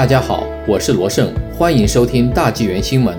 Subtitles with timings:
[0.00, 3.14] 大家好，我是罗胜，欢迎收听大纪元新闻。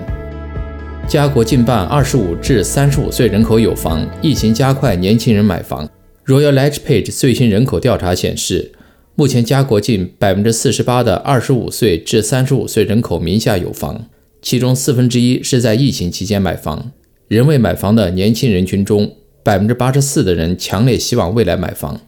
[1.06, 5.88] 家国近半二十五至三十五岁人口有房，疫情加快年轻人买房。
[6.26, 8.72] Royal LegPage 最新人口调查显示，
[9.14, 14.06] 目前家国近百分之四十八的二十五岁至三十五岁人口名下有房，
[14.42, 16.90] 其中四分之一是在疫情期间买房。
[17.28, 19.08] 仍未买房的年轻人群中，
[19.44, 22.00] 百分之八十四的人强烈希望未来买房，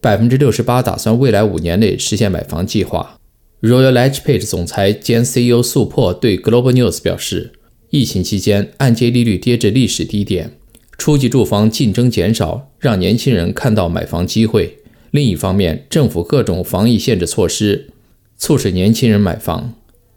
[0.00, 3.18] 百分之六十八打算未来五年内实现买房计划。
[3.62, 7.52] Royal LegPage 总裁兼 CEO 素珀对 Global News 表示，
[7.90, 10.58] 疫情期间按揭利率跌至历史低点，
[10.98, 14.78] 初级住房竞争减少，让年轻人看到买房机会。
[15.12, 17.90] 另一方面，政府各种防疫限制措施
[18.36, 19.74] 促使年轻人买房。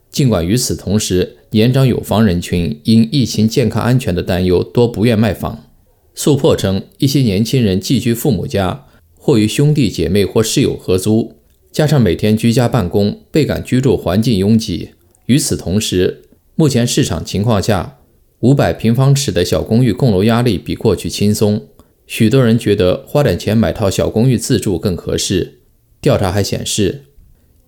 [0.10, 5.70] 尽管与此同时，年长有房人群因疫情健康安全的担忧，多不愿卖房。
[6.16, 11.35] 素珀称，一些年轻人寄居父母家，或与兄弟姐妹或室友合租。
[11.76, 14.92] 加上每天居家办公，倍感居住环境拥挤。
[15.26, 16.22] 与此同时，
[16.56, 17.98] 目前市场情况下，
[18.40, 21.68] 五百平方尺的小公寓供楼压力比过去轻松。
[22.08, 25.60] 许多人觉得花点钱买套小公寓自住更合适。
[26.00, 27.08] 调查还显示，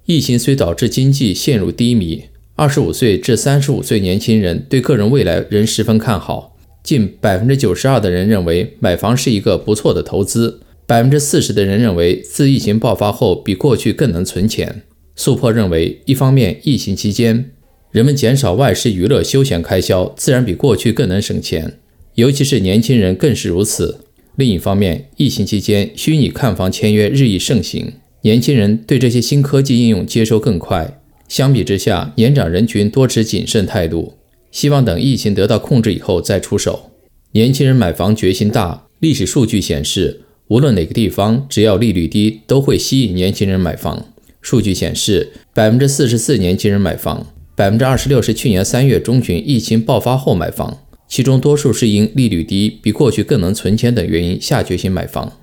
[0.05, 2.23] 疫情虽导致经济陷入低迷，
[2.55, 6.55] 二十五岁至三十五岁年轻人对个人未来仍十分看好。
[6.81, 10.61] 近百分之九十二的人认为买房是一个不错的投资。
[10.88, 14.83] 百分之四十的人认为，自疫情爆发后，比过去更能存钱。
[15.17, 17.52] 素珀认为，一方面，疫情期间
[17.91, 21.77] 人们减少外事娱乐休闲开销，自然比过去更能省钱，
[22.15, 23.99] 尤其是年轻人更是如此。
[24.38, 31.02] 另一方面，疫情期间虚拟看房签约日益盛行，年轻人对这些新科技应用接收更快。
[31.27, 34.13] 相比之下，年长人群多持谨慎态度，
[34.52, 36.91] 希望等疫情得到控制以后再出手。
[37.33, 40.21] 年轻人买房决心大，历史数据显示。
[40.49, 44.05] 无论哪个地方，只要利率低，都会吸引年轻人买房。
[44.41, 55.33] 数据显示，百分之四十四年轻人买房，百分之二十六是去年三月中旬疫情爆发后买房，其中多数是因利率低、比过去更能存钱等原因下决心买房。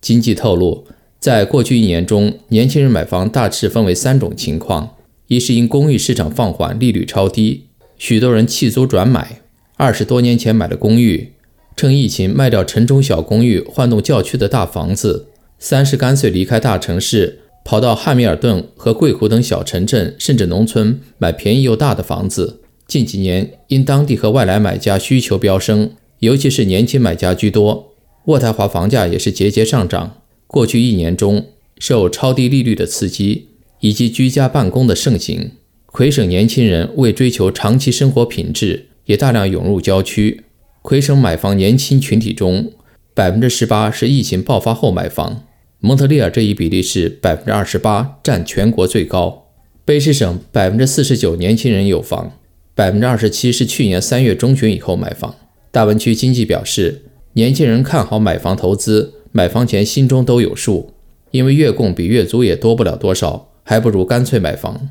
[0.00, 0.86] 经济透露，
[1.20, 4.96] 在过去一年中，年轻人买房大致分为三种情况：
[5.28, 7.66] 一是因公寓市场放缓，利率超低，
[7.98, 9.40] 许多人弃租转买；
[9.76, 11.33] 二是多年前买的公寓。
[11.76, 15.26] 趁疫情卖掉城中小公寓，换栋郊区的大房子；
[15.58, 22.60] 三是干脆离开大城市，跑到汉密尔顿和贵湖等小城镇，甚至农村买便宜又大的房子。
[22.86, 25.90] 近几年，因当地和外来买家需求飙升，
[26.20, 27.94] 尤其是年轻买家居多，
[28.26, 30.18] 渥太华房价也是节节上涨。
[30.46, 31.46] 过去一年中，
[31.78, 33.48] 受超低利率的刺激
[33.80, 35.50] 以及居家办公的盛行，
[35.86, 40.43] 魁省年轻人为追求长期生活品质，也大量涌入郊区。
[40.84, 42.70] 魁省买房年轻群体中，
[43.14, 45.42] 百分之十八是疫情爆发后买房。
[45.80, 49.46] 蒙特利尔这一比例是百分之二十八，占全国最高。
[49.86, 52.32] 卑诗省百分之四十九年轻人有房，
[52.74, 55.34] 百分之二十七是去年三月中旬以后买房。
[55.70, 60.92] 大湾区经济表示，年轻人看好买房投资，买房前心中都有数，
[61.30, 64.90] 因为月供比月租也多不了多少，还不如干脆买房。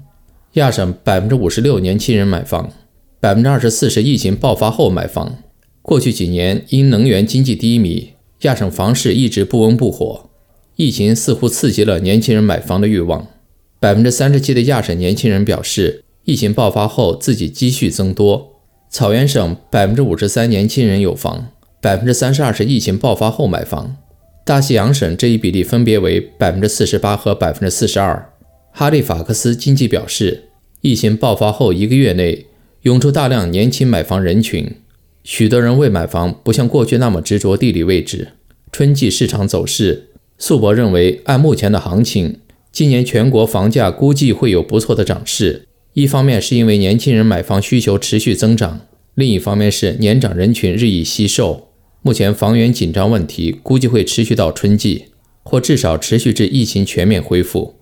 [0.54, 2.72] 亚省百分之五十六年轻人买房，
[3.20, 5.38] 百分之二十四是疫情爆发后买房。
[5.84, 8.14] 过去几年，因能源经济低迷，
[8.44, 10.30] 亚省房市一直不温不火。
[10.78, 13.28] 疫情似乎刺激了年轻人买房的欲望。
[13.82, 18.54] 百分之三十七的亚省年轻人表示，疫情爆发后自己积蓄增多。
[18.90, 21.50] 草原省百分之五十三年轻人有房，
[21.82, 23.98] 百分之三十二是疫情爆发后买房。
[24.46, 28.32] 大西洋省这一比例分别为百分之四十八和百分之四十二。
[28.72, 30.46] 哈利法克斯经济表示，
[30.80, 32.46] 疫情爆发后一个月内
[32.84, 34.74] 涌出大量年轻买房人群。
[35.24, 38.30] 许多人为买房不像过去那么执着地理位置。
[38.72, 42.40] 春季市场走势，素博认为，按目前的行情，
[42.72, 45.68] 今年全国房价估计会有不错的涨势。
[45.94, 48.82] 一方面是因为年轻人买房需求持续增长，
[49.16, 51.68] 另一方面是年长人群日益稀少。
[52.02, 55.06] 目前房源紧张问题估计会持续到春季，
[55.44, 57.76] 或至少持续至疫情全面恢复。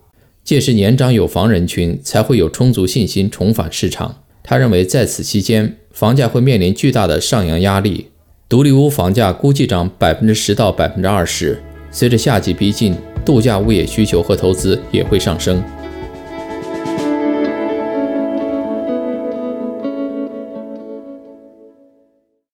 [0.44, 4.21] 届时年长有房人群才会有充足信心重返市场。
[4.42, 8.08] 他认为，在此期间，房价会面临巨大的上扬压力，
[8.48, 11.62] 独立屋房价估计涨百分之十到百分之二十。
[11.90, 15.62] 随着夏季逼近，度假物业需求和投资也会上升。